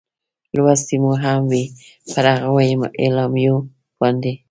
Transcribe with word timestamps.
لوستې 0.55 0.95
مو 1.03 1.11
هم 1.23 1.41
وې، 1.51 1.63
پر 2.11 2.25
هغو 2.35 2.57
اعلامیو 3.03 3.55
باندې. 3.99 4.33